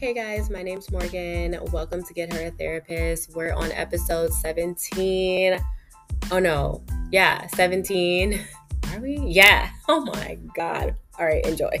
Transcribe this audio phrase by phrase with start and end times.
[0.00, 1.58] Hey guys, my name's Morgan.
[1.72, 3.34] Welcome to Get Her a Therapist.
[3.34, 5.58] We're on episode 17.
[6.30, 8.38] Oh no, yeah, 17.
[8.92, 9.16] Are we?
[9.26, 9.70] Yeah.
[9.88, 10.94] Oh my God.
[11.18, 11.72] All right, enjoy.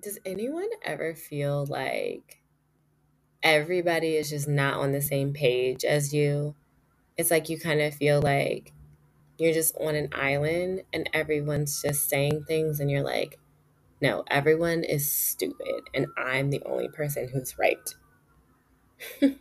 [0.00, 2.40] Does anyone ever feel like
[3.42, 6.54] everybody is just not on the same page as you?
[7.18, 8.72] It's like you kind of feel like
[9.38, 13.38] you're just on an island and everyone's just saying things, and you're like,
[14.00, 17.94] no, everyone is stupid, and I'm the only person who's right.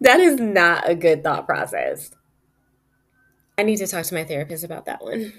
[0.00, 2.10] that is not a good thought process.
[3.56, 5.32] I need to talk to my therapist about that one.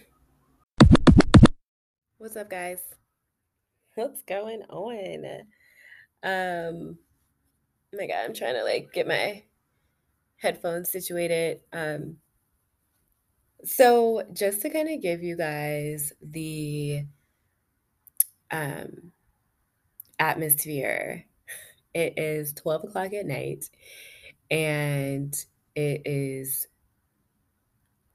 [2.17, 2.79] What's up, guys?
[3.95, 5.25] What's going on?
[6.21, 6.97] Um,
[7.93, 9.43] oh my god, I'm trying to like get my
[10.39, 11.61] headphones situated.
[11.73, 12.17] Um,
[13.63, 17.03] so just to kind of give you guys the
[18.51, 19.11] um
[20.17, 21.25] atmosphere,
[21.93, 23.69] it is 12 o'clock at night
[24.51, 25.33] and
[25.75, 26.67] it is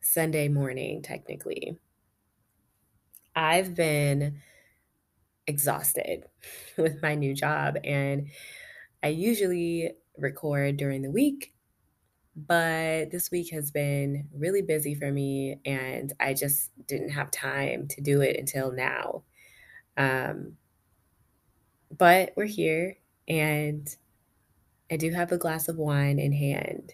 [0.01, 1.79] Sunday morning, technically.
[3.35, 4.41] I've been
[5.47, 6.25] exhausted
[6.79, 8.29] with my new job, and
[9.03, 11.54] I usually record during the week,
[12.37, 17.89] but this week has been really busy for me, and I just didn't have time
[17.89, 19.23] to do it until now.
[19.97, 20.57] Um,
[21.97, 22.97] but we're here,
[23.29, 23.89] and
[24.91, 26.93] I do have a glass of wine in hand.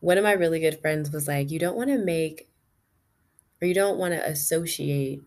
[0.00, 2.48] One of my really good friends was like, You don't want to make
[3.60, 5.22] or you don't want to associate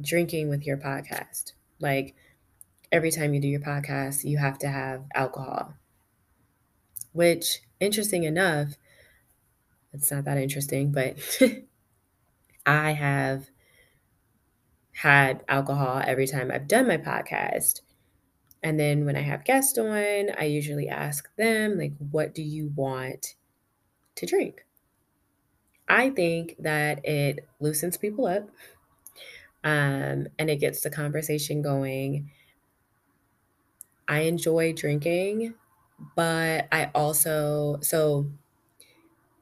[0.00, 1.52] drinking with your podcast.
[1.80, 2.14] Like
[2.90, 5.74] every time you do your podcast, you have to have alcohol.
[7.12, 8.76] Which, interesting enough,
[9.92, 11.16] it's not that interesting, but
[12.66, 13.50] I have
[14.92, 17.80] had alcohol every time I've done my podcast.
[18.62, 22.72] And then when I have guests on, I usually ask them, like, what do you
[22.74, 23.34] want
[24.14, 24.64] to drink?
[25.88, 28.48] I think that it loosens people up
[29.64, 32.30] um, and it gets the conversation going.
[34.08, 35.54] I enjoy drinking,
[36.16, 38.26] but I also, so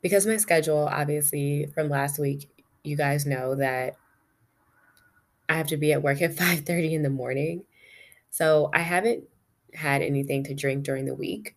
[0.02, 2.48] because my schedule, obviously, from last week,
[2.82, 3.96] you guys know that
[5.48, 7.64] I have to be at work at 5:30 in the morning.
[8.30, 9.24] So I haven't
[9.74, 11.56] had anything to drink during the week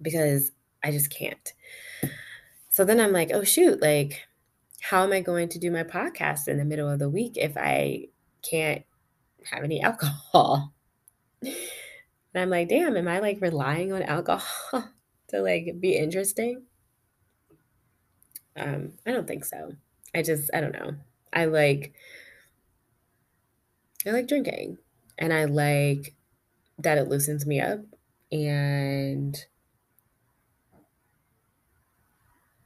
[0.00, 0.52] because
[0.82, 1.52] I just can't.
[2.68, 4.26] So then I'm like, oh shoot, like,
[4.80, 7.56] how am I going to do my podcast in the middle of the week if
[7.56, 8.06] I
[8.42, 8.84] can't
[9.50, 10.72] have any alcohol?
[12.34, 14.90] And I'm like, damn, am I like relying on alcohol
[15.28, 16.66] to like be interesting?
[18.56, 19.72] Um, I don't think so.
[20.14, 20.94] I just, I don't know.
[21.32, 21.94] I like,
[24.06, 24.78] I like drinking
[25.18, 26.14] and I like
[26.78, 27.80] that it loosens me up
[28.32, 29.36] and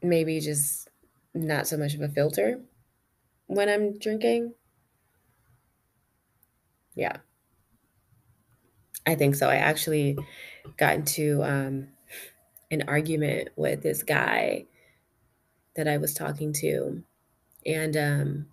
[0.02, 0.88] maybe just
[1.34, 2.60] not so much of a filter
[3.46, 4.54] when I'm drinking.
[6.94, 7.18] Yeah.
[9.06, 9.48] I think so.
[9.48, 10.18] I actually
[10.76, 11.88] got into um,
[12.70, 14.66] an argument with this guy
[15.76, 17.02] that I was talking to.
[17.64, 18.46] And um,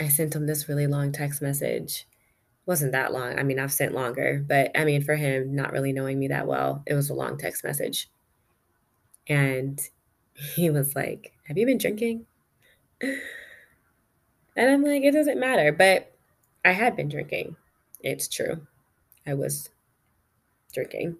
[0.00, 2.06] I sent him this really long text message.
[2.66, 3.38] Wasn't that long.
[3.38, 6.48] I mean, I've sent longer, but I mean, for him, not really knowing me that
[6.48, 8.10] well, it was a long text message.
[9.28, 9.80] And
[10.34, 12.26] he was like, Have you been drinking?
[14.58, 15.70] And I'm like, It doesn't matter.
[15.70, 16.12] But
[16.64, 17.56] I had been drinking.
[18.00, 18.66] It's true.
[19.26, 19.70] I was
[20.72, 21.16] drinking.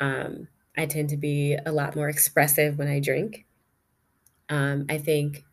[0.00, 3.46] Um, I tend to be a lot more expressive when I drink.
[4.48, 5.44] Um, I think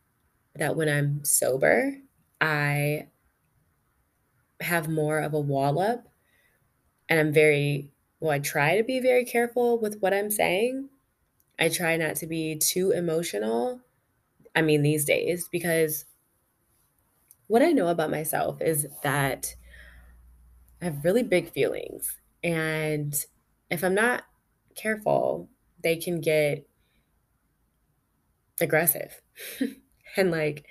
[0.56, 1.98] that when I'm sober,
[2.42, 3.08] I
[4.62, 6.08] have more of a wall up
[7.08, 10.90] and I'm very, well, I try to be very careful with what I'm saying
[11.60, 13.82] I try not to be too emotional.
[14.56, 16.06] I mean, these days, because
[17.48, 19.56] what I know about myself is that
[20.82, 22.18] I have really big feelings.
[22.44, 23.14] And
[23.70, 24.24] if I'm not
[24.76, 25.50] careful,
[25.84, 26.68] they can get
[28.62, 29.22] aggressive
[30.18, 30.66] and like,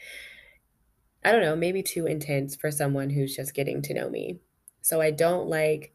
[1.24, 4.40] I don't know, maybe too intense for someone who's just getting to know me.
[4.80, 5.92] So I don't like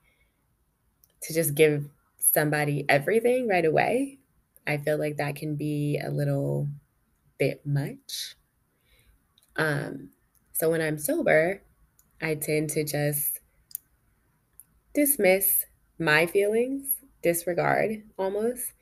[1.21, 4.19] to just give somebody everything right away.
[4.68, 6.68] I feel like that can be a little
[7.38, 8.36] bit much.
[9.56, 10.09] Um,
[10.51, 11.62] so when I'm sober,
[12.21, 13.39] I tend to just
[14.94, 15.66] dismiss
[16.00, 16.88] my feelings,
[17.22, 18.74] disregard almost.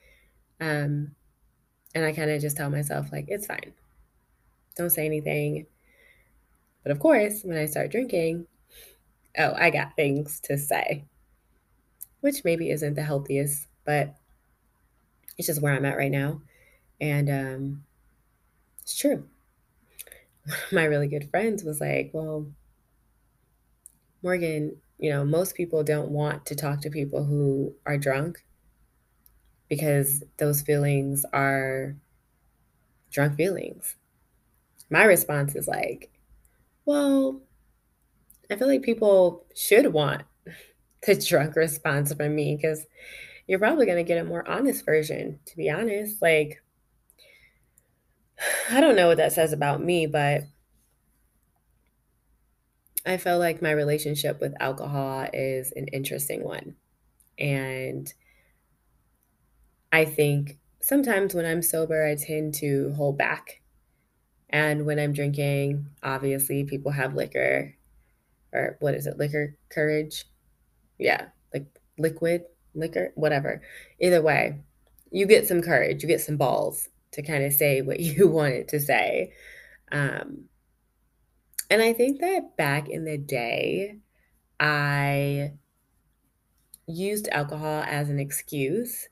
[0.60, 1.16] Um,
[1.94, 3.74] and I kind of just tell myself, like, it's fine.
[4.75, 5.66] don't say anything.
[6.84, 8.48] But of course, when I start drinking,
[9.38, 11.06] oh, I got things to say,
[12.22, 14.16] which maybe isn't the healthiest, but
[15.38, 16.42] it's just where I'm at right now.
[17.00, 17.84] And um,
[18.81, 19.28] it's true.
[20.72, 22.48] My really good friends was like, well,
[24.24, 28.45] Morgan, you know, most people don't want to talk to people who are drunk
[29.68, 31.95] because those feelings are
[33.09, 33.95] drunk feelings.
[34.92, 36.12] My response is like,
[36.86, 37.42] well,
[38.51, 40.21] I feel like people should want
[41.07, 42.86] the drunk response from me because
[43.48, 46.21] you're probably going to get a more honest version, to be honest.
[46.21, 46.62] Like,
[48.69, 50.44] I don't know what that says about me, but
[53.06, 56.75] I feel like my relationship with alcohol is an interesting one.
[57.39, 58.12] And
[59.92, 63.62] I think sometimes when I'm sober, I tend to hold back.
[64.50, 67.75] And when I'm drinking, obviously, people have liquor
[68.53, 70.25] or what is it, liquor courage?
[70.98, 71.65] Yeah, like
[71.98, 72.44] liquid
[72.74, 73.62] liquor, whatever.
[74.00, 74.62] Either way,
[75.12, 78.68] you get some courage, you get some balls to kind of say what you wanted
[78.69, 79.33] to say.
[79.92, 80.45] Um,
[81.71, 84.00] and I think that back in the day,
[84.59, 85.53] I
[86.88, 89.07] used alcohol as an excuse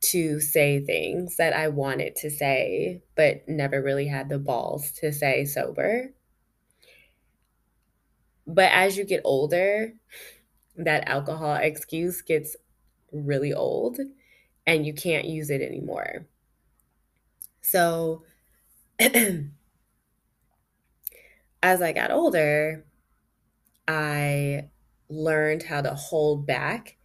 [0.00, 5.12] to say things that I wanted to say, but never really had the balls to
[5.12, 6.12] say sober.
[8.46, 9.94] But as you get older,
[10.76, 12.56] that alcohol excuse gets
[13.12, 14.00] really old
[14.66, 16.26] and you can't use it anymore.
[17.60, 18.24] So,
[21.62, 22.84] as I got older,
[23.86, 24.68] I
[25.08, 26.96] learned how to hold back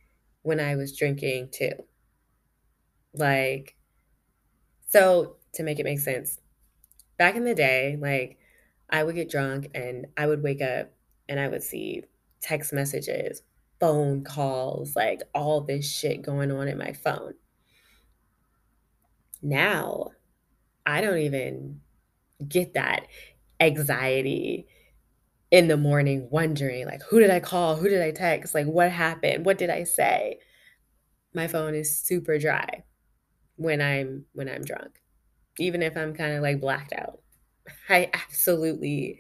[0.42, 1.72] when I was drinking too.
[3.14, 3.76] Like,
[4.88, 6.40] so to make it make sense,
[7.18, 8.38] back in the day, like
[8.90, 10.92] I would get drunk and I would wake up
[11.30, 12.04] and I would see
[12.42, 13.42] text messages,
[13.80, 17.34] phone calls, like all this shit going on in my phone.
[19.42, 20.12] Now,
[20.86, 21.82] I don't even
[22.48, 23.08] get that
[23.68, 24.68] anxiety
[25.52, 27.76] in the morning wondering like who did I call?
[27.76, 28.56] Who did I text?
[28.56, 29.46] Like what happened?
[29.46, 30.40] What did I say?
[31.34, 32.84] My phone is super dry
[33.56, 35.00] when I'm when I'm drunk.
[35.60, 37.20] Even if I'm kind of like blacked out.
[37.90, 39.20] I absolutely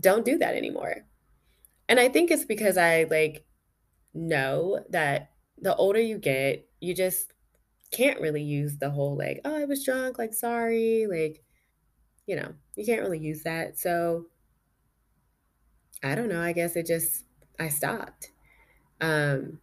[0.00, 1.06] don't do that anymore.
[1.88, 3.44] And I think it's because I like
[4.14, 7.32] know that the older you get, you just
[7.92, 11.43] can't really use the whole like, oh, I was drunk, like sorry, like
[12.26, 13.78] you know, you can't really use that.
[13.78, 14.26] So
[16.02, 17.24] I don't know, I guess it just
[17.58, 18.30] I stopped.
[19.00, 19.60] Um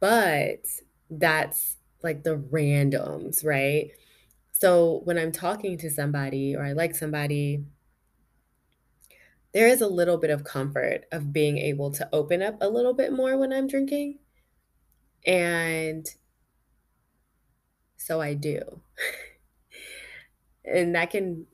[0.00, 0.64] but
[1.10, 3.90] that's like the randoms, right?
[4.52, 7.64] So when I'm talking to somebody or I like somebody,
[9.52, 12.94] there is a little bit of comfort of being able to open up a little
[12.94, 14.18] bit more when I'm drinking.
[15.26, 16.06] And
[17.96, 18.80] so I do.
[20.70, 21.46] and that can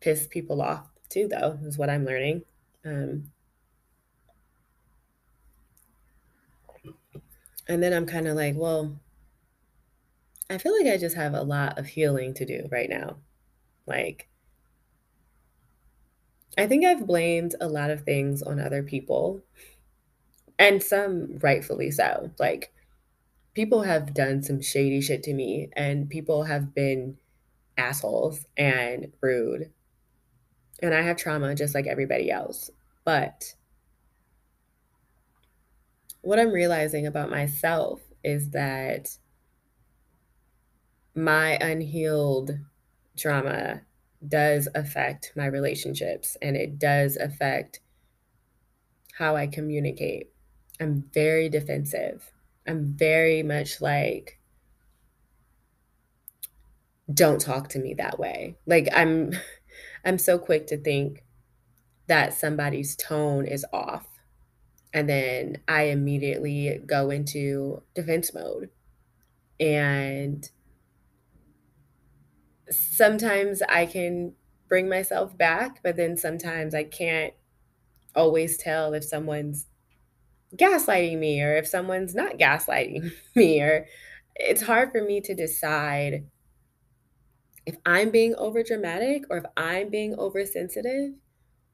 [0.00, 2.42] piss people off too, though, is what I'm learning.
[2.84, 3.30] Um,
[7.68, 8.98] and then I'm kind of like, well,
[10.50, 13.16] I feel like I just have a lot of healing to do right now.
[13.86, 14.28] Like,
[16.58, 19.42] I think I've blamed a lot of things on other people,
[20.58, 22.30] and some rightfully so.
[22.38, 22.72] Like,
[23.54, 27.16] people have done some shady shit to me, and people have been
[27.76, 29.72] assholes and rude.
[30.80, 32.70] And I have trauma just like everybody else.
[33.04, 33.54] But
[36.22, 39.08] what I'm realizing about myself is that
[41.14, 42.52] my unhealed
[43.16, 43.82] trauma
[44.26, 47.80] does affect my relationships and it does affect
[49.14, 50.30] how I communicate.
[50.80, 52.30] I'm very defensive.
[52.66, 54.38] I'm very much like,
[57.12, 58.56] don't talk to me that way.
[58.66, 59.32] Like I'm
[60.04, 61.24] I'm so quick to think
[62.06, 64.06] that somebody's tone is off.
[64.92, 68.70] And then I immediately go into defense mode.
[69.58, 70.48] And
[72.68, 74.34] sometimes I can
[74.68, 77.32] bring myself back, but then sometimes I can't
[78.14, 79.66] always tell if someone's
[80.56, 83.86] gaslighting me or if someone's not gaslighting me or
[84.34, 86.26] it's hard for me to decide
[87.66, 91.14] if I'm being over dramatic or if I'm being oversensitive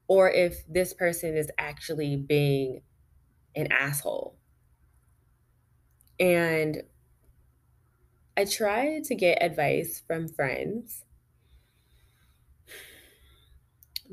[0.07, 2.83] or if this person is actually being
[3.55, 4.37] an asshole.
[6.19, 6.83] And
[8.35, 11.05] I try to get advice from friends.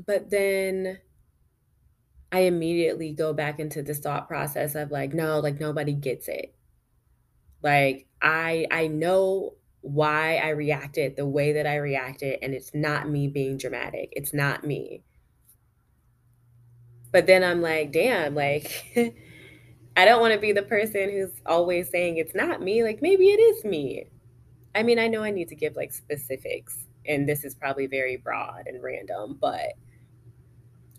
[0.05, 1.01] But then
[2.31, 6.55] I immediately go back into this thought process of like, no, like nobody gets it.
[7.61, 13.09] Like I I know why I reacted the way that I reacted and it's not
[13.09, 14.09] me being dramatic.
[14.11, 15.03] It's not me.
[17.11, 18.85] But then I'm like, damn, like
[19.97, 22.83] I don't want to be the person who's always saying it's not me.
[22.83, 24.05] Like maybe it is me.
[24.75, 28.17] I mean, I know I need to give like specifics and this is probably very
[28.17, 29.73] broad and random, but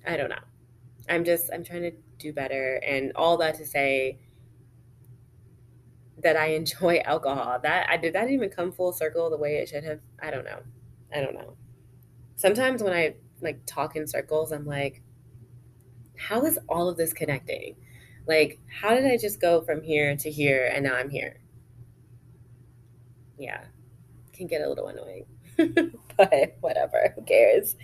[0.07, 0.37] I don't know.
[1.09, 4.19] I'm just I'm trying to do better and all that to say
[6.23, 7.59] that I enjoy alcohol.
[7.63, 10.01] That I did that even come full circle the way it should have?
[10.23, 10.61] I don't know.
[11.15, 11.57] I don't know.
[12.37, 15.03] Sometimes when I like talk in circles, I'm like,
[16.17, 17.77] how is all of this connecting?
[18.27, 21.41] Like, how did I just go from here to here and now I'm here?
[23.39, 23.65] Yeah,
[24.35, 25.27] can get a little annoying,
[26.17, 27.13] but whatever.
[27.15, 27.77] Who cares?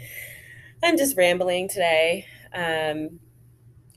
[0.83, 2.27] I'm just rambling today.
[2.53, 3.21] Um,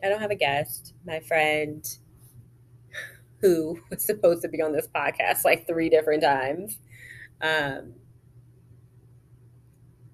[0.04, 0.94] I don't have a guest.
[1.06, 1.86] My friend
[3.42, 6.78] who was supposed to be on this podcast like three different times
[7.42, 7.94] um,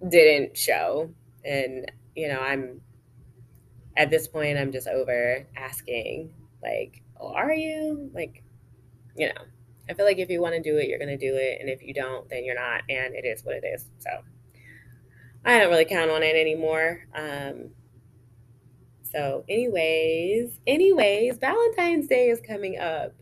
[0.07, 1.11] didn't show.
[1.45, 2.81] And, you know, I'm
[3.95, 8.09] at this point, I'm just over asking, like, oh, are you?
[8.13, 8.43] Like,
[9.15, 9.41] you know,
[9.89, 11.59] I feel like if you want to do it, you're going to do it.
[11.59, 12.83] And if you don't, then you're not.
[12.89, 13.85] And it is what it is.
[13.99, 14.09] So
[15.45, 17.05] I don't really count on it anymore.
[17.13, 17.71] Um,
[19.13, 23.13] so, anyways, anyways, Valentine's Day is coming up.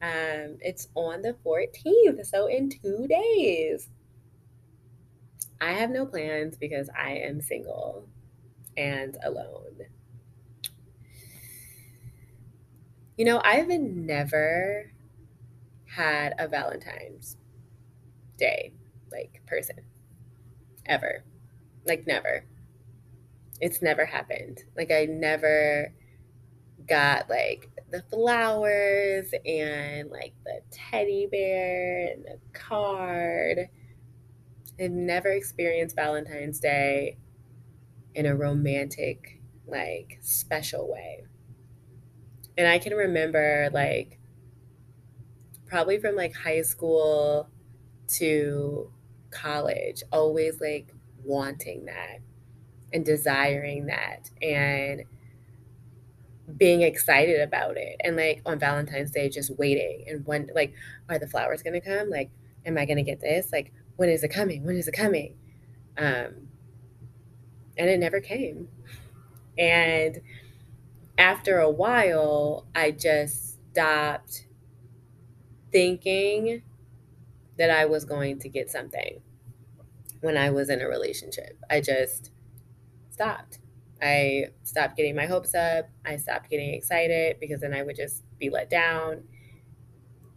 [0.00, 3.90] Um, it's on the 14th, so in two days.
[5.60, 8.08] I have no plans because I am single
[8.76, 9.80] and alone.
[13.18, 14.92] You know, I've never
[15.84, 17.36] had a Valentine's
[18.38, 18.72] Day
[19.10, 19.80] like person
[20.86, 21.24] ever.
[21.84, 22.44] Like never
[23.60, 24.64] it's never happened.
[24.76, 25.94] Like I never
[26.86, 33.68] got like the flowers and like the teddy bear and the card.
[34.80, 37.18] I've never experienced Valentine's Day
[38.14, 41.24] in a romantic, like special way.
[42.56, 44.18] And I can remember like
[45.66, 47.48] probably from like high school
[48.08, 48.92] to
[49.30, 52.18] college, always like wanting that
[52.92, 55.02] and desiring that and
[56.56, 58.00] being excited about it.
[58.02, 60.74] And like on valentine's day just waiting and when like
[61.08, 62.08] are the flowers gonna come?
[62.10, 62.30] Like
[62.64, 63.52] am i gonna get this?
[63.52, 64.64] Like when is it coming?
[64.64, 65.34] When is it coming?
[65.96, 66.48] Um
[67.76, 68.68] and it never came.
[69.58, 70.20] And
[71.18, 74.46] after a while i just stopped
[75.72, 76.62] thinking
[77.58, 79.20] that i was going to get something
[80.20, 81.58] when i was in a relationship.
[81.68, 82.30] I just
[83.18, 83.58] stopped.
[84.00, 85.88] I stopped getting my hopes up.
[86.06, 89.24] I stopped getting excited because then I would just be let down.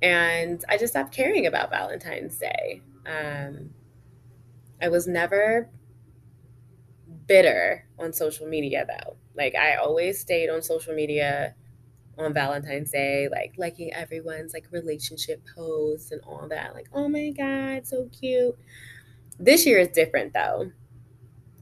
[0.01, 2.81] And I just stopped caring about Valentine's Day.
[3.05, 3.69] Um,
[4.81, 5.69] I was never
[7.27, 9.15] bitter on social media though.
[9.35, 11.53] Like I always stayed on social media
[12.17, 16.73] on Valentine's Day, like liking everyone's like relationship posts and all that.
[16.73, 18.57] Like, oh my God, so cute.
[19.39, 20.71] This year is different though,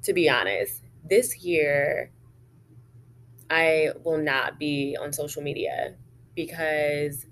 [0.03, 2.11] to be honest this year,
[3.49, 5.95] I will not be on social media
[6.35, 7.25] because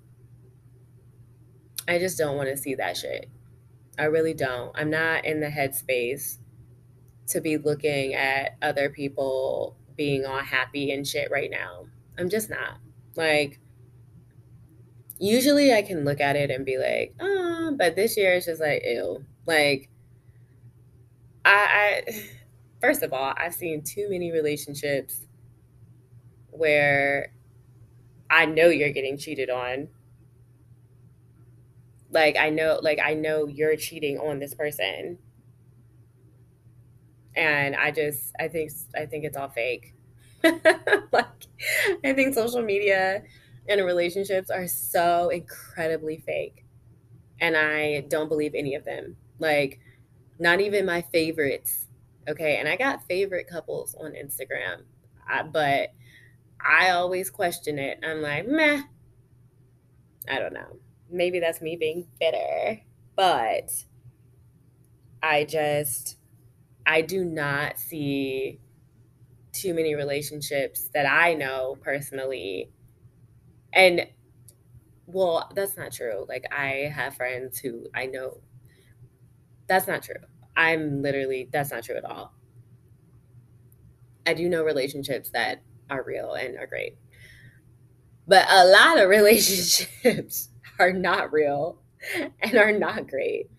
[1.88, 3.30] I just don't want to see that shit.
[3.98, 4.72] I really don't.
[4.76, 6.38] I'm not in the headspace
[7.28, 11.86] to be looking at other people being all happy and shit right now.
[12.18, 12.78] I'm just not.
[13.16, 13.60] Like,
[15.20, 18.62] usually I can look at it and be like, oh, but this year it's just
[18.62, 19.26] like, ew.
[19.46, 19.90] Like,
[21.46, 22.24] I, I
[22.82, 25.28] first of all, I've seen too many relationships
[26.52, 27.32] where
[28.30, 29.90] I know you're getting cheated on.
[32.10, 35.18] Like I know like I know you're cheating on this person.
[37.36, 39.94] And I just I think I think it's all fake.
[40.44, 41.26] like
[42.04, 43.24] I think social media
[43.70, 46.66] and relationships are so incredibly fake.
[47.42, 49.18] And I don't believe any of them.
[49.40, 49.80] Like
[50.40, 51.87] not even my favorites
[52.28, 52.58] Okay.
[52.58, 54.84] And I got favorite couples on Instagram,
[55.28, 55.90] I, but
[56.60, 58.00] I always question it.
[58.04, 58.84] I'm like, meh.
[60.30, 60.80] I don't know.
[61.10, 62.82] Maybe that's me being bitter,
[63.16, 63.72] but
[65.24, 66.18] I just,
[66.86, 68.60] I do not see
[69.54, 72.72] too many relationships that I know personally.
[73.74, 74.08] And
[75.06, 76.26] well, that's not true.
[76.28, 78.42] Like, I have friends who I know
[79.68, 80.16] that's not true.
[80.58, 82.34] I'm literally, that's not true at all.
[84.26, 86.98] I do know relationships that are real and are great.
[88.28, 90.50] But a lot of relationships
[90.80, 91.80] are not real
[92.42, 93.50] and are not great.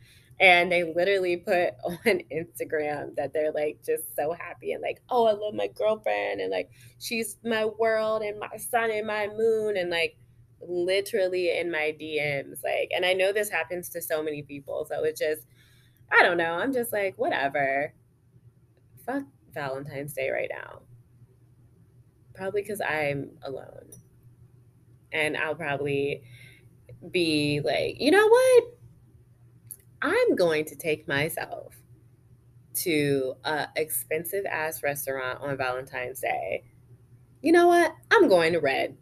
[0.41, 5.27] And they literally put on Instagram that they're like just so happy and like, oh,
[5.27, 9.77] I love my girlfriend and like she's my world and my sun and my moon
[9.77, 10.17] and like
[10.61, 12.63] literally in my DMs.
[12.63, 14.87] Like, and I know this happens to so many people.
[14.89, 15.43] So it's just,
[16.11, 16.55] I don't know.
[16.55, 17.93] I'm just like, whatever.
[19.05, 20.83] Fuck Valentine's Day right now.
[22.35, 23.91] Probably because I'm alone.
[25.13, 26.23] And I'll probably
[27.11, 28.65] be like, you know what?
[30.03, 31.75] I'm going to take myself
[32.83, 36.65] to a expensive ass restaurant on Valentine's Day.
[37.43, 37.93] You know what?
[38.11, 38.97] I'm going to Red.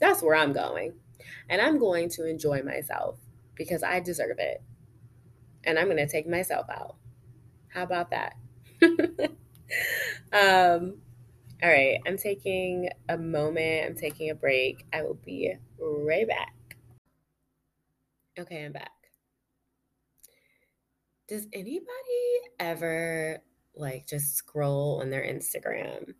[0.00, 0.94] That's where I'm going.
[1.48, 3.18] And I'm going to enjoy myself
[3.54, 4.62] because I deserve it.
[5.64, 6.96] And I'm going to take myself out.
[7.68, 8.36] How about that?
[10.32, 10.96] um,
[11.62, 13.86] all right, I'm taking a moment.
[13.86, 14.86] I'm taking a break.
[14.92, 16.54] I will be right back.
[18.38, 18.90] Okay, I'm back.
[21.28, 21.84] Does anybody
[22.58, 23.42] ever
[23.76, 26.14] like just scroll on their Instagram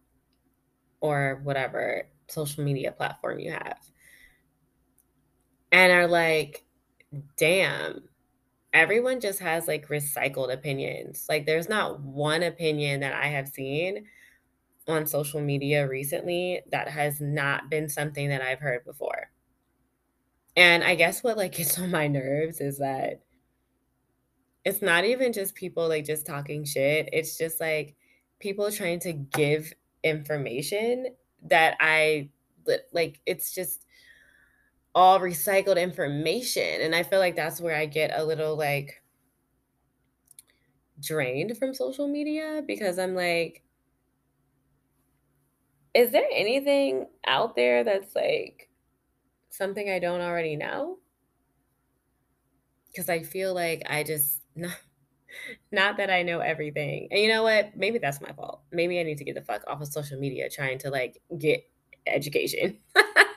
[1.01, 3.79] or whatever social media platform you have
[5.73, 6.65] and are like,
[7.37, 8.03] damn,
[8.73, 11.27] everyone just has like recycled opinions.
[11.29, 14.07] Like, there's not one opinion that I have seen
[14.89, 19.31] on social media recently that has not been something that I've heard before.
[20.57, 23.23] And I guess what like gets on my nerves is that
[24.65, 27.09] it's not even just people like just talking shit.
[27.13, 27.97] It's just like
[28.39, 29.73] people trying to give
[30.03, 31.07] information
[31.43, 32.31] that I
[32.93, 33.85] like it's just
[34.95, 39.03] all recycled information and I feel like that's where I get a little like
[41.01, 43.65] drained from social media because I'm like
[45.95, 48.71] is there anything out there that's like
[49.51, 50.99] something I don't already know?
[52.89, 54.77] Because I feel like I just not,
[55.73, 57.09] not that I know everything.
[57.11, 57.77] And you know what?
[57.77, 58.63] Maybe that's my fault.
[58.73, 61.69] Maybe I need to get the fuck off of social media trying to like get
[62.07, 62.81] education.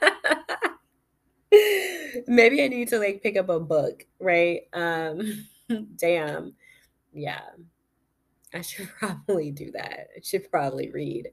[2.28, 4.62] Maybe I need to like pick up a book, right?
[4.74, 5.48] Um
[5.98, 6.56] damn.
[7.14, 7.42] Yeah.
[8.54, 10.10] I should probably do that.
[10.16, 11.30] I should probably read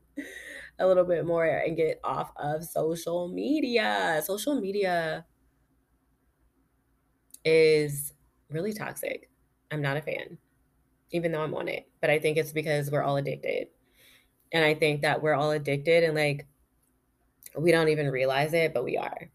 [0.78, 4.22] a little bit more and get off of social media.
[4.24, 5.26] Social media
[7.44, 8.12] is
[8.50, 9.30] really toxic.
[9.70, 10.38] I'm not a fan,
[11.12, 11.88] even though I'm on it.
[12.00, 13.68] But I think it's because we're all addicted.
[14.52, 16.46] And I think that we're all addicted and like
[17.56, 19.30] we don't even realize it, but we are.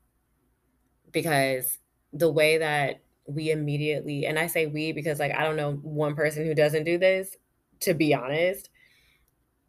[1.16, 1.80] Because
[2.14, 6.16] the way that we immediately, and I say we because like I don't know one
[6.16, 7.38] person who doesn't do this,
[7.82, 8.70] to be honest.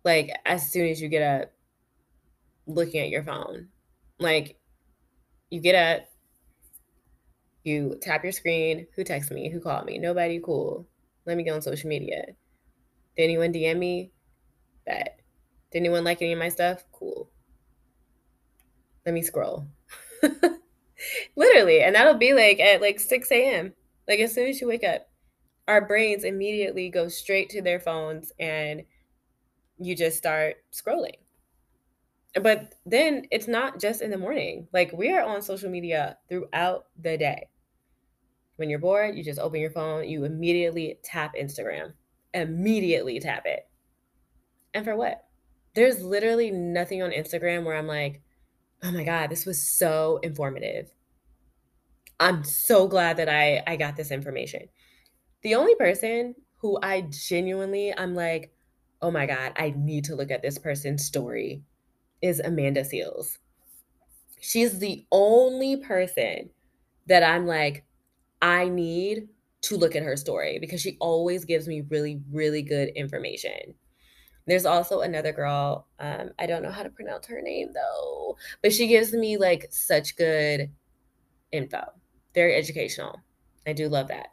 [0.04, 1.52] Like as soon as you get up,
[2.66, 3.68] looking at your phone.
[4.18, 4.58] Like
[5.50, 6.08] you get up,
[7.64, 9.98] you tap your screen, who texted me, who called me?
[9.98, 10.86] Nobody cool.
[11.24, 12.24] Let me go on social media.
[13.16, 14.12] Did anyone DM me?
[14.86, 15.20] Bet.
[15.72, 16.84] Did anyone like any of my stuff?
[16.92, 17.30] Cool.
[19.06, 19.68] Let me scroll.
[21.36, 21.82] Literally.
[21.82, 23.72] And that'll be like at like 6 a.m.
[24.08, 25.08] Like as soon as you wake up,
[25.68, 28.82] our brains immediately go straight to their phones and
[29.78, 31.16] you just start scrolling
[32.42, 34.68] but then it's not just in the morning.
[34.72, 37.48] Like we are on social media throughout the day.
[38.56, 41.92] When you're bored, you just open your phone, you immediately tap Instagram.
[42.34, 43.68] Immediately tap it.
[44.74, 45.24] And for what?
[45.74, 48.22] There's literally nothing on Instagram where I'm like,
[48.86, 50.92] oh my God, this was so informative.
[52.20, 54.68] I'm so glad that I, I got this information.
[55.42, 58.52] The only person who I genuinely, I'm like,
[59.02, 61.62] oh my God, I need to look at this person's story
[62.22, 63.38] is Amanda Seales.
[64.40, 66.50] She's the only person
[67.06, 67.84] that I'm like,
[68.40, 69.28] I need
[69.62, 73.74] to look at her story because she always gives me really, really good information.
[74.46, 75.86] There's also another girl.
[75.98, 79.66] Um, I don't know how to pronounce her name though, but she gives me like
[79.70, 80.70] such good
[81.52, 81.84] info.
[82.34, 83.20] Very educational.
[83.66, 84.28] I do love that.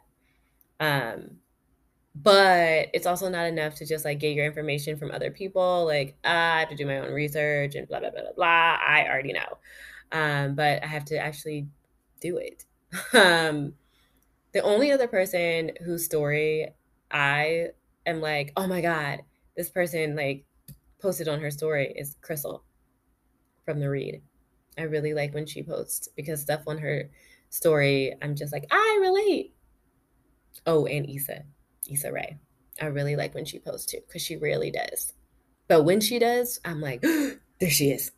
[0.80, 1.38] Um,
[2.14, 6.16] but it's also not enough to just like get your information from other people like
[6.24, 9.04] ah, i have to do my own research and blah blah blah blah blah i
[9.08, 9.58] already know
[10.12, 11.66] um, but i have to actually
[12.20, 12.64] do it
[13.14, 13.74] um,
[14.52, 16.68] the only other person whose story
[17.10, 17.68] i
[18.06, 19.20] am like oh my god
[19.56, 20.44] this person like
[21.00, 22.62] posted on her story is Crissle
[23.64, 24.20] from the read
[24.76, 27.08] i really like when she posts because stuff on her
[27.48, 29.54] story i'm just like i relate
[30.66, 31.44] oh and Issa
[31.90, 32.38] Issa Rae.
[32.80, 35.12] I really like when she posts too because she really does.
[35.68, 37.00] But when she does, I'm like,
[37.60, 38.12] there she is.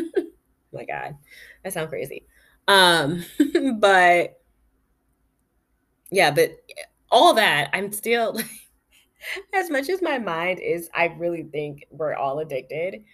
[0.72, 1.16] my God,
[1.64, 2.26] I sound crazy.
[2.66, 3.24] Um,
[3.78, 4.40] but
[6.10, 6.56] yeah, but
[7.10, 8.46] all that, I'm still like,
[9.52, 13.04] as much as my mind is, I really think we're all addicted.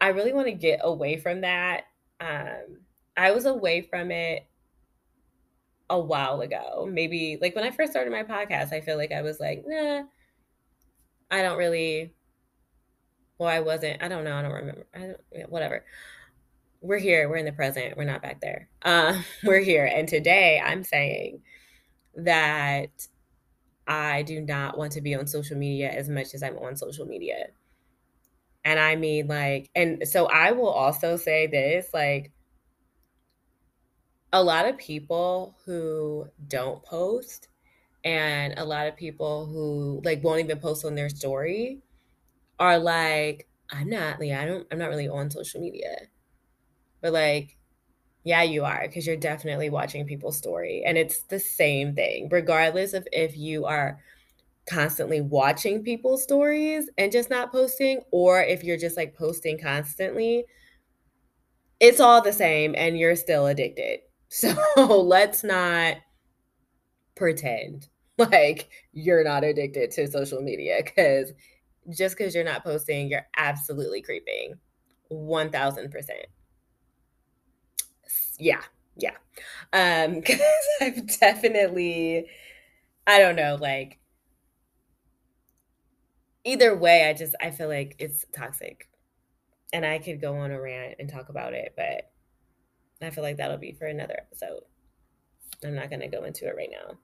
[0.00, 1.84] I really want to get away from that.
[2.20, 2.78] Um,
[3.16, 4.46] I was away from it
[5.90, 6.88] a while ago.
[6.90, 10.02] Maybe like when I first started my podcast, I feel like I was like, nah,
[11.30, 12.14] I don't really.
[13.38, 14.02] Well, I wasn't.
[14.02, 14.36] I don't know.
[14.36, 14.86] I don't remember.
[14.94, 15.84] I don't, whatever.
[16.80, 17.28] We're here.
[17.28, 17.96] We're in the present.
[17.96, 18.68] We're not back there.
[18.82, 19.86] Uh, we're here.
[19.86, 21.40] And today I'm saying
[22.16, 22.90] that
[23.86, 27.06] I do not want to be on social media as much as I'm on social
[27.06, 27.48] media.
[28.64, 32.32] And I mean, like, and so I will also say this like,
[34.32, 37.48] a lot of people who don't post
[38.04, 41.82] and a lot of people who like won't even post on their story
[42.58, 46.08] are like, I'm not, like, I don't, I'm not really on social media.
[47.00, 47.56] But like,
[48.24, 50.82] yeah, you are, because you're definitely watching people's story.
[50.84, 54.00] And it's the same thing, regardless of if you are
[54.66, 60.46] constantly watching people's stories and just not posting, or if you're just like posting constantly,
[61.80, 64.00] it's all the same and you're still addicted.
[64.30, 65.98] So let's not
[67.14, 67.86] pretend
[68.18, 71.32] like you're not addicted to social media because
[71.96, 74.54] just because you're not posting, you're absolutely creeping.
[75.12, 76.10] 1000%.
[78.38, 78.62] Yeah,
[78.96, 79.16] yeah.
[79.72, 80.40] Um, because
[80.80, 82.28] I've definitely,
[83.06, 84.00] I don't know, like,
[86.44, 88.88] either way, I just, I feel like it's toxic.
[89.72, 92.10] And I could go on a rant and talk about it, but
[93.02, 94.62] I feel like that'll be for another episode.
[95.64, 96.98] I'm not to go into it right now.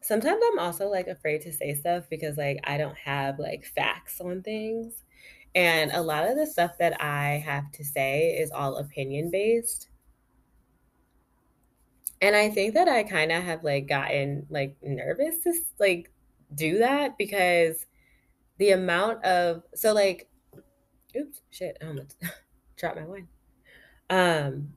[0.00, 4.20] Sometimes I'm also like afraid to say stuff because like I don't have like facts
[4.20, 5.02] on things.
[5.54, 9.88] And a lot of the stuff that I have to say is all opinion based.
[12.20, 16.10] And I think that I kind of have like gotten like nervous to like
[16.54, 17.86] do that because
[18.58, 20.28] the amount of so like
[21.16, 22.16] oops shit I almost
[22.76, 23.28] dropped my wine.
[24.10, 24.72] Um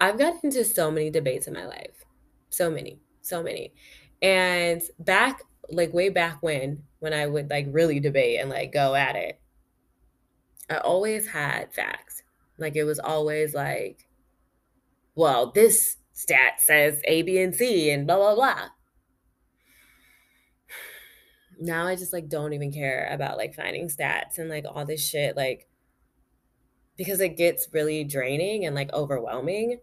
[0.00, 2.04] I've gotten into so many debates in my life.
[2.48, 3.72] So many, so many.
[4.22, 8.94] And back like way back when when I would like really debate and like go
[8.94, 9.40] at it,
[10.68, 12.22] I always had facts.
[12.58, 14.06] Like it was always like,
[15.14, 18.68] well, this stat says A, B, and C and blah blah blah.
[21.58, 25.06] Now I just like don't even care about like finding stats and like all this
[25.06, 25.66] shit like
[26.96, 29.80] because it gets really draining and like overwhelming.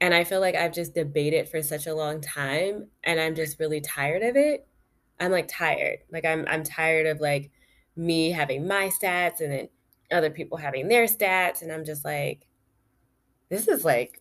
[0.00, 3.58] And I feel like I've just debated for such a long time and I'm just
[3.58, 4.64] really tired of it.
[5.20, 5.98] I'm like tired.
[6.10, 7.50] Like I'm I'm tired of like
[7.96, 9.68] me having my stats and then
[10.10, 12.46] other people having their stats and I'm just like
[13.48, 14.20] this is like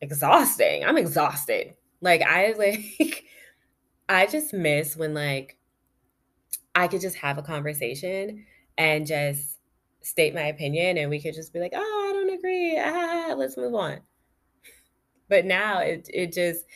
[0.00, 0.84] exhausting.
[0.84, 1.74] I'm exhausted.
[2.00, 3.24] Like I like
[4.08, 5.56] I just miss when like
[6.74, 8.46] I could just have a conversation
[8.78, 9.58] and just
[10.02, 12.78] state my opinion and we could just be like, "Oh, I don't agree.
[12.78, 14.00] Ah, let's move on."
[15.28, 16.66] But now it it just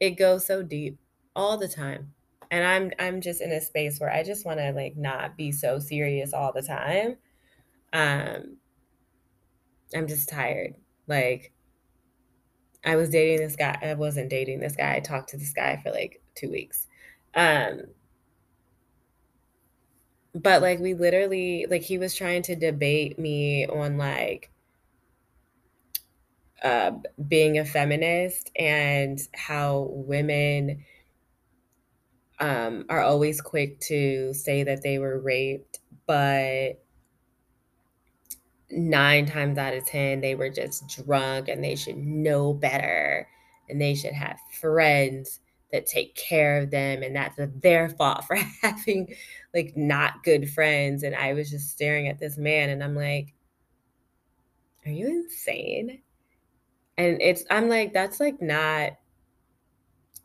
[0.00, 0.98] it goes so deep
[1.34, 2.14] all the time.
[2.50, 5.52] And I'm I'm just in a space where I just want to like not be
[5.52, 7.16] so serious all the time.
[7.92, 8.58] Um
[9.94, 10.74] I'm just tired.
[11.06, 11.52] Like
[12.84, 13.78] I was dating this guy.
[13.82, 14.94] I wasn't dating this guy.
[14.96, 16.86] I talked to this guy for like 2 weeks.
[17.34, 17.82] Um
[20.34, 24.50] but like we literally like he was trying to debate me on like
[26.62, 26.92] uh,
[27.28, 30.84] being a feminist and how women
[32.38, 36.82] um, are always quick to say that they were raped, but
[38.70, 43.28] nine times out of 10, they were just drunk and they should know better
[43.68, 45.40] and they should have friends
[45.72, 49.14] that take care of them and that's their fault for having
[49.54, 51.02] like not good friends.
[51.02, 53.34] And i was just staring at this man and i'm like
[54.86, 56.00] are you insane?
[56.96, 58.92] And it's I'm like, that's like not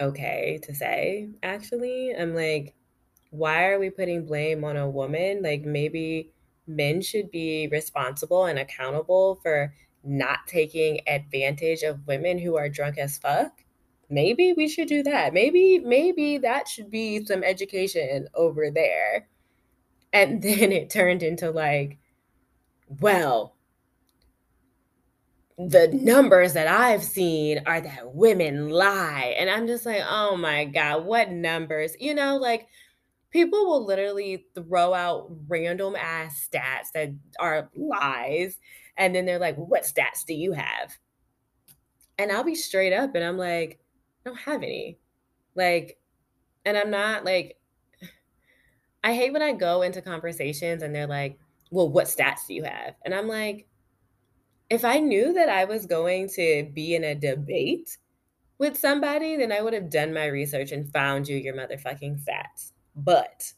[0.01, 2.13] okay to say, actually.
[2.17, 2.75] I'm like,
[3.31, 5.41] why are we putting blame on a woman?
[5.41, 6.31] Like maybe
[6.67, 12.97] men should be responsible and accountable for not taking advantage of women who are drunk
[12.97, 13.63] as fuck.
[14.09, 15.33] Maybe we should do that.
[15.33, 19.29] Maybe maybe that should be some education over there.
[20.13, 21.97] And then it turned into like,
[22.99, 23.55] well,
[25.69, 29.35] the numbers that I've seen are that women lie.
[29.37, 31.93] And I'm just like, oh my God, what numbers?
[31.99, 32.67] You know, like
[33.31, 38.57] people will literally throw out random ass stats that are lies.
[38.97, 40.97] And then they're like, what stats do you have?
[42.17, 43.79] And I'll be straight up and I'm like,
[44.25, 44.99] I don't have any.
[45.55, 45.97] Like,
[46.65, 47.57] and I'm not like,
[49.03, 51.39] I hate when I go into conversations and they're like,
[51.71, 52.95] well, what stats do you have?
[53.03, 53.67] And I'm like,
[54.71, 57.97] if I knew that I was going to be in a debate
[58.57, 62.71] with somebody, then I would have done my research and found you your motherfucking stats.
[62.95, 63.51] But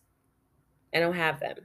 [0.91, 1.57] I don't have them.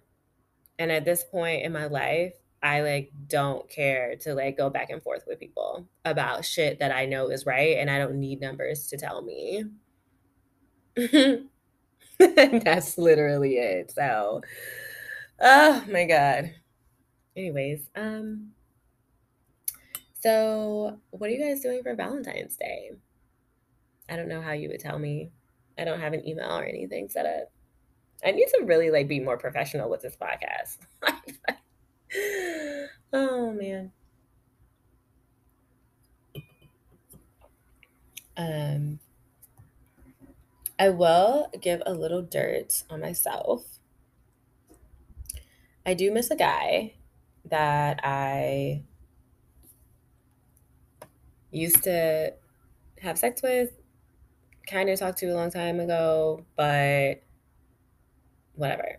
[0.79, 4.91] And at this point in my life, I like don't care to like go back
[4.91, 8.43] and forth with people about shit that I know is right and I don't need
[8.43, 9.65] numbers to tell me.
[12.19, 13.93] That's literally it.
[13.93, 14.43] So,
[15.41, 16.55] oh my god.
[17.35, 18.51] Anyways, um
[20.21, 22.91] so what are you guys doing for Valentine's Day?
[24.09, 25.31] I don't know how you would tell me.
[25.79, 27.53] I don't have an email or anything set up.
[28.25, 30.79] I need to really like be more professional with this podcast.
[33.13, 33.93] oh man.
[38.37, 38.99] Um
[40.81, 43.79] I will give a little dirt on myself.
[45.85, 46.95] I do miss a guy
[47.45, 48.83] that I
[51.51, 52.35] used to
[53.01, 53.73] have sex with,
[54.67, 57.23] kind of talked to a long time ago, but
[58.55, 58.97] whatever.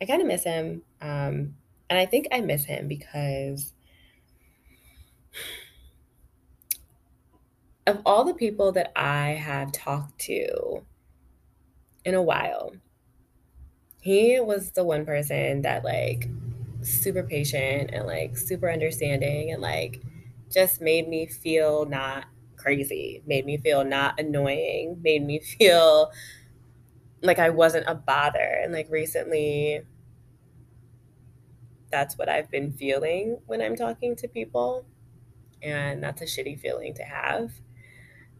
[0.00, 0.82] I kind of miss him.
[1.00, 1.56] Um,
[1.88, 3.72] and I think I miss him because
[7.86, 10.84] of all the people that I have talked to
[12.04, 12.72] in a while,
[14.00, 16.28] he was the one person that like
[16.82, 20.00] super patient and like super understanding and like
[20.50, 26.10] just made me feel not crazy, made me feel not annoying, made me feel
[27.22, 28.60] like I wasn't a bother.
[28.62, 29.82] And like recently,
[31.90, 34.86] that's what I've been feeling when I'm talking to people.
[35.62, 37.52] And that's a shitty feeling to have.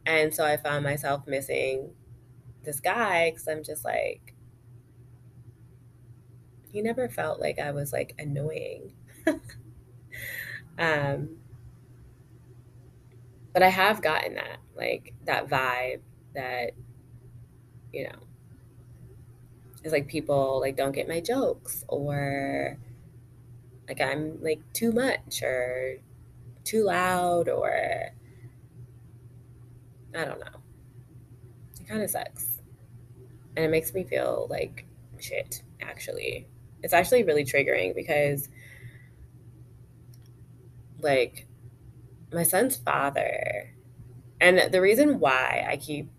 [0.07, 1.91] And so I found myself missing
[2.65, 4.35] this guy because I'm just like,
[6.73, 8.93] he never felt like I was like annoying.
[10.79, 11.40] um,
[13.53, 16.01] but I have gotten that, like that vibe
[16.35, 16.73] that,
[17.93, 18.19] you know,
[19.83, 22.79] is like people like don't get my jokes or
[23.89, 25.99] like I'm like too much or
[26.65, 28.11] too loud or
[30.15, 30.61] I don't know.
[31.81, 32.59] It kind of sucks.
[33.57, 34.87] And it makes me feel like
[35.19, 36.47] shit, actually.
[36.83, 38.49] It's actually really triggering because
[41.01, 41.47] like
[42.33, 43.75] my son's father
[44.41, 46.11] and the reason why I keep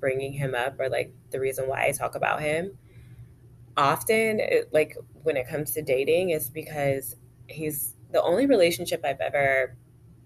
[0.00, 2.78] bringing him up or like the reason why I talk about him
[3.76, 7.16] often it, like when it comes to dating is because
[7.48, 9.76] he's the only relationship I've ever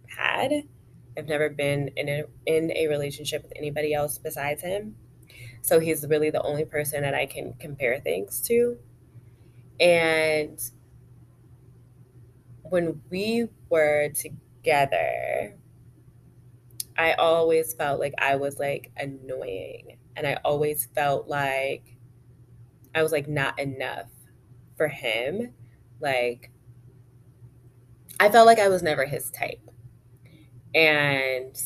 [0.09, 0.53] had.
[1.17, 4.97] I've never been in a in a relationship with anybody else besides him.
[5.63, 8.79] So he's really the only person that I can compare things to.
[9.81, 10.61] And
[12.63, 14.39] when we were together,
[16.97, 21.97] I always felt like I was like annoying and I always felt like
[22.95, 24.09] I was like not enough
[24.77, 25.55] for him.
[26.01, 26.51] Like
[28.21, 29.61] I felt like I was never his type.
[30.75, 31.57] And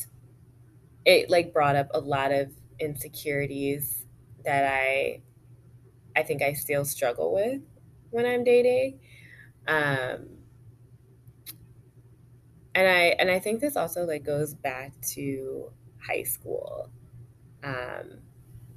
[1.05, 4.07] it like brought up a lot of insecurities
[4.45, 5.23] that I
[6.17, 7.63] I think I still struggle with
[8.11, 9.01] when I'm dating.
[9.69, 10.38] Um
[12.79, 15.73] and I and I think this also like goes back to
[16.07, 16.91] high school.
[17.65, 18.21] Um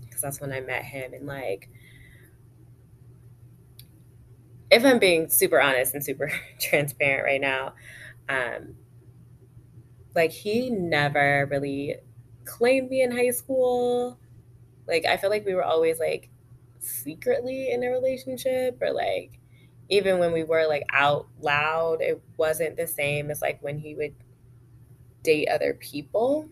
[0.01, 1.69] because that's when I met him and like
[4.69, 7.73] if I'm being super honest and super transparent right now,
[8.29, 8.75] um,
[10.15, 11.95] like he never really
[12.45, 14.19] claimed me in high school.
[14.87, 16.29] Like I feel like we were always like
[16.79, 19.39] secretly in a relationship or like
[19.91, 23.93] even when we were like out loud, it wasn't the same as like when he
[23.93, 24.15] would
[25.21, 26.49] date other people.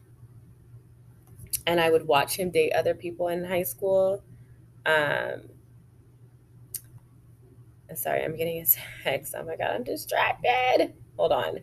[1.65, 4.23] And I would watch him date other people in high school.
[4.85, 5.43] Um,
[7.95, 8.65] Sorry, I'm getting a
[9.03, 9.33] text.
[9.37, 10.93] Oh my God, I'm distracted.
[11.17, 11.59] Hold on.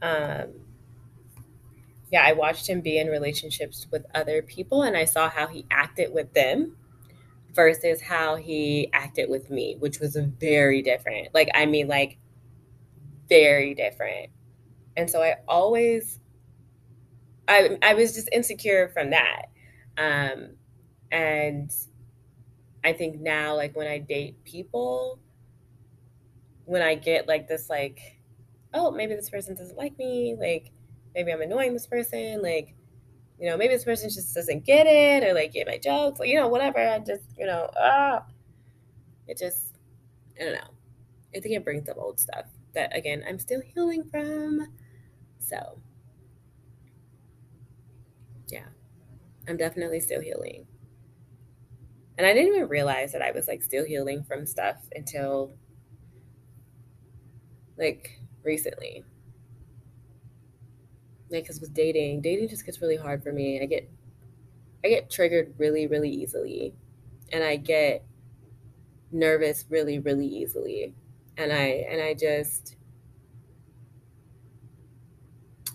[0.00, 0.50] Um,
[2.10, 5.66] yeah, I watched him be in relationships with other people and I saw how he
[5.70, 6.76] acted with them
[7.54, 11.34] versus how he acted with me, which was very different.
[11.34, 12.18] Like, I mean, like,
[13.28, 14.30] very different.
[14.96, 16.18] And so I always
[17.46, 19.46] I I was just insecure from that.
[19.96, 20.50] Um,
[21.10, 21.72] and
[22.84, 25.18] I think now, like when I date people,
[26.64, 28.20] when I get like this, like,
[28.74, 30.70] oh, maybe this person doesn't like me, like
[31.18, 32.76] maybe I'm annoying this person, like,
[33.40, 36.26] you know, maybe this person just doesn't get it or like get my jokes, or,
[36.26, 36.78] you know, whatever.
[36.78, 38.24] I just, you know, ah,
[39.26, 39.74] it just,
[40.40, 40.70] I don't know.
[41.34, 44.68] I think it brings up old stuff that again I'm still healing from.
[45.40, 45.80] So,
[48.48, 48.66] yeah,
[49.48, 50.68] I'm definitely still healing.
[52.16, 55.52] And I didn't even realize that I was like still healing from stuff until
[57.76, 59.04] like recently.
[61.30, 63.60] Like, cause with dating, dating just gets really hard for me.
[63.60, 63.88] I get,
[64.84, 66.74] I get triggered really, really easily,
[67.32, 68.04] and I get
[69.10, 70.94] nervous really, really easily,
[71.36, 72.76] and I and I just,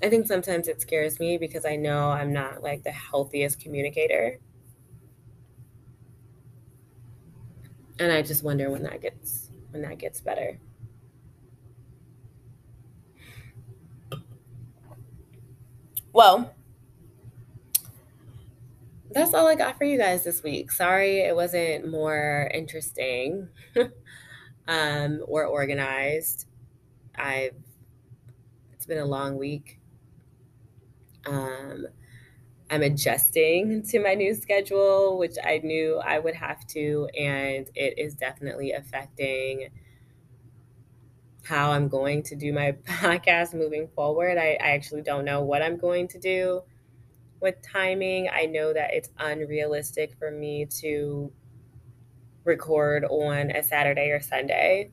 [0.04, 4.40] I think sometimes it scares me because I know I'm not like the healthiest communicator,
[8.00, 10.58] and I just wonder when that gets when that gets better.
[16.14, 16.54] Well,
[19.12, 20.72] that's all I got for you guys this week.
[20.72, 23.50] Sorry it wasn't more interesting
[24.68, 26.48] um, or organized.
[27.16, 27.56] I've
[28.74, 29.80] it's been a long week.
[31.26, 31.88] Um,
[32.70, 38.00] I'm adjusting to my new schedule, which I knew I would have to, and it
[38.00, 39.70] is definitely affecting
[41.44, 44.38] how I'm going to do my podcast moving forward.
[44.38, 46.62] I, I actually don't know what I'm going to do
[47.42, 48.30] with timing.
[48.34, 51.32] I know that it's unrealistic for me to
[52.46, 54.92] record on a Saturday or Sunday.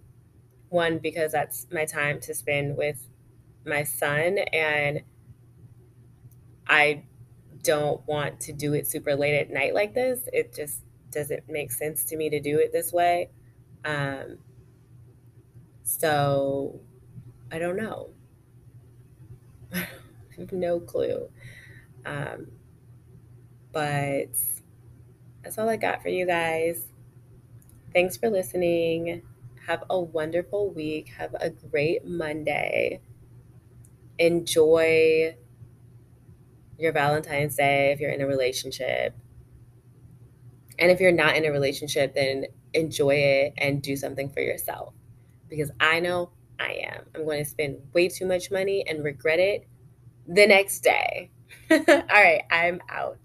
[0.69, 3.09] One, because that's my time to spend with
[3.67, 5.03] my son, and
[6.67, 7.05] I
[7.63, 10.29] don't want to do it super late at night like this.
[10.33, 13.31] It just doesn't make sense to me to do it this way.
[13.85, 14.39] Um,
[15.99, 16.81] so
[17.51, 18.11] I don't know.
[19.75, 19.87] I
[20.39, 21.29] have no clue.
[22.07, 22.47] Um,
[23.73, 24.37] but
[25.43, 26.85] that's all I got for you guys.
[27.93, 29.23] Thanks for listening.
[29.67, 31.09] Have a wonderful week.
[31.19, 33.01] Have a great Monday.
[34.19, 35.37] Enjoy
[36.79, 39.17] your Valentine's Day if you're in a relationship.
[40.79, 44.95] And if you're not in a relationship, then enjoy it and do something for yourself
[45.51, 47.07] because I know I am.
[47.15, 49.69] I'm going to spend way too much money and regret it
[50.27, 51.31] the next day.
[51.71, 53.21] All right, I'm out.